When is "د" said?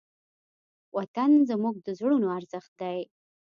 1.85-1.87